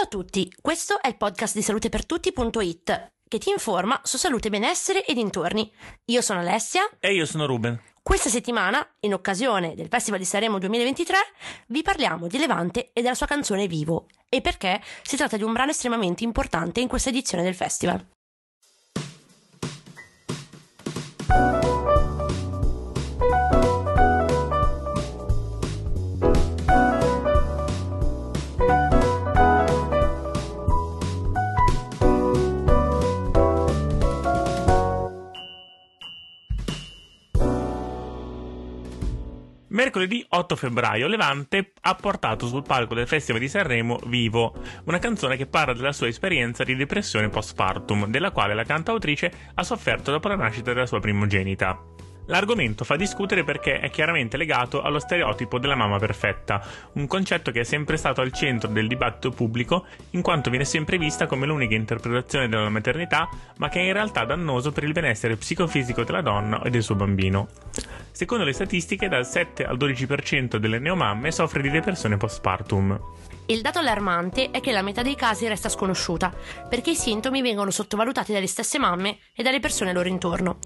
Ciao 0.00 0.08
a 0.08 0.12
tutti, 0.12 0.50
questo 0.62 0.98
è 1.02 1.08
il 1.08 1.18
podcast 1.18 1.54
di 1.54 1.60
salutepertutti.it 1.60 3.12
che 3.28 3.38
ti 3.38 3.50
informa 3.50 4.00
su 4.02 4.16
salute, 4.16 4.48
benessere 4.48 5.04
e 5.04 5.12
dintorni. 5.12 5.70
Io 6.06 6.22
sono 6.22 6.40
Alessia 6.40 6.88
E 6.98 7.12
io 7.12 7.26
sono 7.26 7.44
Ruben. 7.44 7.78
Questa 8.02 8.30
settimana, 8.30 8.82
in 9.00 9.12
occasione 9.12 9.74
del 9.74 9.88
Festival 9.90 10.18
di 10.18 10.24
Sanremo 10.24 10.58
2023, 10.58 11.16
vi 11.66 11.82
parliamo 11.82 12.28
di 12.28 12.38
Levante 12.38 12.92
e 12.94 13.02
della 13.02 13.14
sua 13.14 13.26
canzone 13.26 13.66
Vivo 13.66 14.06
e 14.26 14.40
perché 14.40 14.80
si 15.02 15.16
tratta 15.16 15.36
di 15.36 15.42
un 15.42 15.52
brano 15.52 15.72
estremamente 15.72 16.24
importante 16.24 16.80
in 16.80 16.88
questa 16.88 17.10
edizione 17.10 17.42
del 17.42 17.54
festival. 17.54 18.02
Mercoledì 39.70 40.26
8 40.28 40.56
febbraio 40.56 41.06
Levante 41.06 41.74
ha 41.82 41.94
portato 41.94 42.48
sul 42.48 42.64
palco 42.64 42.94
del 42.94 43.06
Festival 43.06 43.40
di 43.40 43.48
Sanremo 43.48 44.00
Vivo, 44.06 44.52
una 44.86 44.98
canzone 44.98 45.36
che 45.36 45.46
parla 45.46 45.74
della 45.74 45.92
sua 45.92 46.08
esperienza 46.08 46.64
di 46.64 46.74
depressione 46.74 47.28
postpartum, 47.28 48.06
della 48.06 48.32
quale 48.32 48.54
la 48.54 48.64
cantautrice 48.64 49.32
ha 49.54 49.62
sofferto 49.62 50.10
dopo 50.10 50.26
la 50.26 50.34
nascita 50.34 50.72
della 50.72 50.86
sua 50.86 50.98
primogenita. 50.98 51.78
L'argomento 52.26 52.84
fa 52.84 52.96
discutere 52.96 53.44
perché 53.44 53.78
è 53.78 53.90
chiaramente 53.90 54.36
legato 54.36 54.82
allo 54.82 54.98
stereotipo 54.98 55.60
della 55.60 55.76
mamma 55.76 55.98
perfetta, 55.98 56.60
un 56.94 57.06
concetto 57.06 57.52
che 57.52 57.60
è 57.60 57.64
sempre 57.64 57.96
stato 57.96 58.20
al 58.20 58.32
centro 58.32 58.68
del 58.70 58.88
dibattito 58.88 59.30
pubblico 59.30 59.86
in 60.10 60.22
quanto 60.22 60.50
viene 60.50 60.64
sempre 60.64 60.98
vista 60.98 61.26
come 61.26 61.46
l'unica 61.46 61.76
interpretazione 61.76 62.48
della 62.48 62.68
maternità, 62.70 63.28
ma 63.58 63.68
che 63.68 63.80
è 63.80 63.84
in 63.84 63.92
realtà 63.92 64.24
dannoso 64.24 64.72
per 64.72 64.82
il 64.82 64.92
benessere 64.92 65.36
psicofisico 65.36 66.02
della 66.02 66.22
donna 66.22 66.60
e 66.62 66.70
del 66.70 66.82
suo 66.82 66.96
bambino. 66.96 67.48
Secondo 68.12 68.44
le 68.44 68.52
statistiche, 68.52 69.08
dal 69.08 69.26
7 69.26 69.64
al 69.64 69.76
12% 69.76 70.56
delle 70.56 70.78
neomamme 70.78 71.30
soffre 71.30 71.62
di 71.62 71.70
depressione 71.70 72.16
postpartum. 72.16 72.98
Il 73.46 73.62
dato 73.62 73.78
allarmante 73.78 74.50
è 74.50 74.60
che 74.60 74.72
la 74.72 74.82
metà 74.82 75.02
dei 75.02 75.16
casi 75.16 75.48
resta 75.48 75.68
sconosciuta, 75.68 76.32
perché 76.68 76.90
i 76.90 76.96
sintomi 76.96 77.42
vengono 77.42 77.70
sottovalutati 77.70 78.32
dalle 78.32 78.46
stesse 78.46 78.78
mamme 78.78 79.18
e 79.34 79.42
dalle 79.42 79.60
persone 79.60 79.92
loro 79.92 80.08
intorno. 80.08 80.58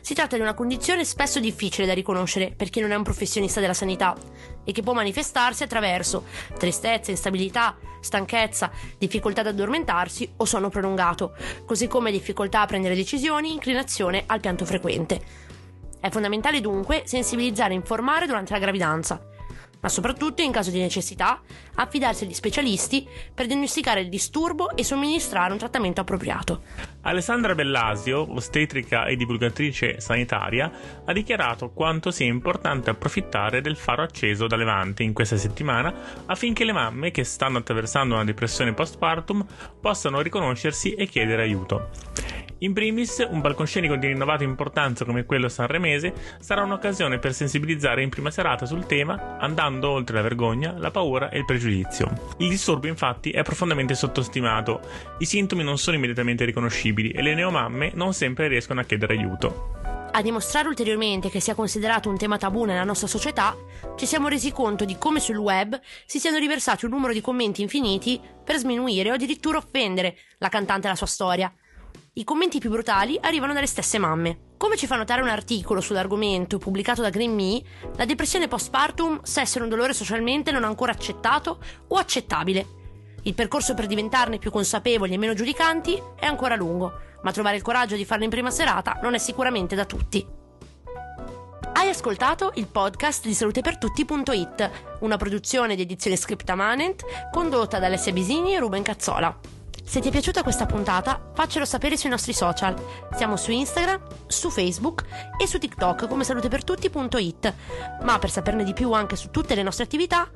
Si 0.00 0.14
tratta 0.14 0.36
di 0.36 0.42
una 0.42 0.52
condizione 0.52 1.04
spesso 1.04 1.40
difficile 1.40 1.86
da 1.86 1.94
riconoscere 1.94 2.52
per 2.54 2.68
chi 2.68 2.80
non 2.80 2.90
è 2.90 2.94
un 2.94 3.02
professionista 3.02 3.60
della 3.60 3.72
sanità 3.72 4.14
e 4.62 4.72
che 4.72 4.82
può 4.82 4.92
manifestarsi 4.92 5.62
attraverso 5.62 6.24
tristezza, 6.58 7.10
instabilità, 7.10 7.76
stanchezza, 8.00 8.70
difficoltà 8.98 9.40
ad 9.40 9.46
addormentarsi 9.46 10.30
o 10.36 10.44
sonno 10.44 10.68
prolungato, 10.68 11.34
così 11.64 11.86
come 11.86 12.10
difficoltà 12.10 12.60
a 12.60 12.66
prendere 12.66 12.94
decisioni, 12.94 13.52
inclinazione 13.52 14.24
al 14.26 14.40
pianto 14.40 14.66
frequente. 14.66 15.52
È 16.04 16.10
fondamentale 16.10 16.60
dunque 16.60 17.04
sensibilizzare 17.06 17.72
e 17.72 17.76
informare 17.76 18.26
durante 18.26 18.52
la 18.52 18.58
gravidanza, 18.58 19.18
ma 19.80 19.88
soprattutto 19.88 20.42
in 20.42 20.52
caso 20.52 20.70
di 20.70 20.78
necessità 20.78 21.40
affidarsi 21.76 22.24
agli 22.24 22.34
specialisti 22.34 23.08
per 23.32 23.46
diagnosticare 23.46 24.02
il 24.02 24.10
disturbo 24.10 24.76
e 24.76 24.84
somministrare 24.84 25.52
un 25.52 25.56
trattamento 25.56 26.02
appropriato. 26.02 26.64
Alessandra 27.00 27.54
Bellasio, 27.54 28.34
ostetrica 28.34 29.06
e 29.06 29.16
divulgatrice 29.16 29.98
sanitaria, 29.98 30.70
ha 31.06 31.12
dichiarato 31.14 31.70
quanto 31.70 32.10
sia 32.10 32.26
importante 32.26 32.90
approfittare 32.90 33.62
del 33.62 33.78
faro 33.78 34.02
acceso 34.02 34.46
da 34.46 34.56
Levante 34.56 35.04
in 35.04 35.14
questa 35.14 35.38
settimana 35.38 36.22
affinché 36.26 36.64
le 36.64 36.72
mamme 36.72 37.12
che 37.12 37.24
stanno 37.24 37.56
attraversando 37.56 38.14
una 38.14 38.24
depressione 38.24 38.74
postpartum 38.74 39.42
possano 39.80 40.20
riconoscersi 40.20 40.92
e 40.92 41.06
chiedere 41.06 41.40
aiuto. 41.40 42.43
In 42.64 42.72
primis, 42.72 43.22
un 43.28 43.42
palcoscenico 43.42 43.96
di 43.96 44.06
rinnovata 44.06 44.42
importanza 44.42 45.04
come 45.04 45.26
quello 45.26 45.50
sanremese 45.50 46.14
sarà 46.40 46.62
un'occasione 46.62 47.18
per 47.18 47.34
sensibilizzare 47.34 48.02
in 48.02 48.08
prima 48.08 48.30
serata 48.30 48.64
sul 48.64 48.86
tema, 48.86 49.36
andando 49.38 49.90
oltre 49.90 50.16
la 50.16 50.22
vergogna, 50.22 50.74
la 50.78 50.90
paura 50.90 51.28
e 51.28 51.36
il 51.36 51.44
pregiudizio. 51.44 52.10
Il 52.38 52.48
disturbo, 52.48 52.86
infatti, 52.86 53.32
è 53.32 53.42
profondamente 53.42 53.94
sottostimato, 53.94 54.80
i 55.18 55.26
sintomi 55.26 55.62
non 55.62 55.76
sono 55.76 55.96
immediatamente 55.96 56.46
riconoscibili 56.46 57.10
e 57.10 57.20
le 57.20 57.34
neomamme 57.34 57.90
non 57.96 58.14
sempre 58.14 58.48
riescono 58.48 58.80
a 58.80 58.84
chiedere 58.84 59.12
aiuto. 59.12 59.82
A 60.12 60.22
dimostrare 60.22 60.68
ulteriormente 60.68 61.28
che 61.28 61.40
sia 61.40 61.54
considerato 61.54 62.08
un 62.08 62.16
tema 62.16 62.38
tabù 62.38 62.64
nella 62.64 62.84
nostra 62.84 63.08
società, 63.08 63.54
ci 63.96 64.06
siamo 64.06 64.28
resi 64.28 64.52
conto 64.52 64.86
di 64.86 64.96
come 64.96 65.20
sul 65.20 65.36
web 65.36 65.78
si 66.06 66.18
siano 66.18 66.38
riversati 66.38 66.86
un 66.86 66.92
numero 66.92 67.12
di 67.12 67.20
commenti 67.20 67.60
infiniti 67.60 68.18
per 68.42 68.56
sminuire 68.56 69.10
o 69.10 69.14
addirittura 69.14 69.58
offendere 69.58 70.16
la 70.38 70.48
cantante 70.48 70.86
e 70.86 70.90
la 70.90 70.96
sua 70.96 71.06
storia. 71.06 71.52
I 72.16 72.22
commenti 72.22 72.60
più 72.60 72.70
brutali 72.70 73.18
arrivano 73.20 73.54
dalle 73.54 73.66
stesse 73.66 73.98
mamme. 73.98 74.52
Come 74.56 74.76
ci 74.76 74.86
fa 74.86 74.94
notare 74.94 75.20
un 75.20 75.28
articolo 75.28 75.80
sull'argomento 75.80 76.58
pubblicato 76.58 77.02
da 77.02 77.10
Green 77.10 77.34
Me, 77.34 77.60
la 77.96 78.04
depressione 78.04 78.46
postpartum 78.46 79.22
sa 79.24 79.40
essere 79.40 79.64
un 79.64 79.70
dolore 79.70 79.94
socialmente 79.94 80.52
non 80.52 80.62
ancora 80.62 80.92
accettato 80.92 81.58
o 81.88 81.96
accettabile. 81.96 82.66
Il 83.22 83.34
percorso 83.34 83.74
per 83.74 83.86
diventarne 83.86 84.38
più 84.38 84.52
consapevoli 84.52 85.14
e 85.14 85.18
meno 85.18 85.34
giudicanti 85.34 86.00
è 86.14 86.24
ancora 86.24 86.54
lungo, 86.54 86.92
ma 87.22 87.32
trovare 87.32 87.56
il 87.56 87.62
coraggio 87.62 87.96
di 87.96 88.04
farlo 88.04 88.22
in 88.22 88.30
prima 88.30 88.52
serata 88.52 89.00
non 89.02 89.14
è 89.14 89.18
sicuramente 89.18 89.74
da 89.74 89.84
tutti. 89.84 90.24
Hai 91.72 91.88
ascoltato 91.88 92.52
il 92.54 92.68
podcast 92.68 93.26
di 93.26 93.34
salutepertutti.it, 93.34 94.70
una 95.00 95.16
produzione 95.16 95.74
di 95.74 95.82
edizione 95.82 96.14
Scriptamanent 96.14 97.02
condotta 97.32 97.80
da 97.80 97.86
Alessia 97.86 98.12
Bisini 98.12 98.54
e 98.54 98.60
Ruben 98.60 98.84
Cazzola. 98.84 99.63
Se 99.84 100.00
ti 100.00 100.08
è 100.08 100.10
piaciuta 100.10 100.42
questa 100.42 100.66
puntata, 100.66 101.30
faccelo 101.34 101.64
sapere 101.64 101.96
sui 101.96 102.10
nostri 102.10 102.32
social. 102.32 102.74
Siamo 103.14 103.36
su 103.36 103.52
Instagram, 103.52 104.00
su 104.26 104.50
Facebook 104.50 105.04
e 105.40 105.46
su 105.46 105.58
TikTok 105.58 106.08
come 106.08 106.24
salutepertutti.it. 106.24 107.54
Ma 108.02 108.18
per 108.18 108.30
saperne 108.30 108.64
di 108.64 108.72
più 108.72 108.90
anche 108.92 109.14
su 109.16 109.30
tutte 109.30 109.54
le 109.54 109.62
nostre 109.62 109.84
attività, 109.84 110.28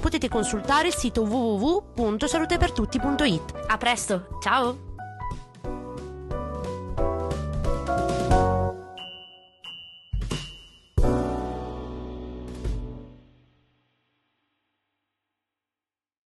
potete 0.00 0.28
consultare 0.28 0.88
il 0.88 0.94
sito 0.94 1.22
www.salutepertutti.it. 1.22 3.64
A 3.66 3.76
presto, 3.76 4.38
ciao! 4.40 4.93